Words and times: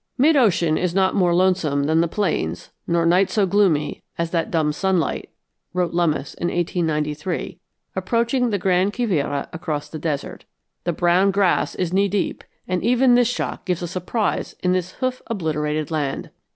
"Mid 0.17 0.35
ocean 0.35 0.79
is 0.79 0.95
not 0.95 1.13
more 1.13 1.31
lonesome 1.35 1.83
than 1.83 2.01
the 2.01 2.07
plains, 2.07 2.71
nor 2.87 3.05
night 3.05 3.29
so 3.29 3.45
gloomy 3.45 4.01
as 4.17 4.31
that 4.31 4.49
dumb 4.49 4.73
sunlight," 4.73 5.29
wrote 5.75 5.93
Lummis 5.93 6.33
in 6.33 6.47
1893, 6.47 7.59
approaching 7.95 8.49
the 8.49 8.57
Gran 8.57 8.89
Quivira 8.89 9.47
across 9.53 9.89
the 9.89 9.99
desert. 9.99 10.45
"The 10.85 10.93
brown 10.93 11.29
grass 11.29 11.75
is 11.75 11.93
knee 11.93 12.07
deep, 12.07 12.43
and 12.67 12.83
even 12.83 13.13
this 13.13 13.27
shock 13.29 13.63
gives 13.63 13.83
a 13.83 13.87
surprise 13.87 14.55
in 14.63 14.71
this 14.71 14.93
hoof 14.93 15.21
obliterated 15.27 15.91
land. 15.91 16.31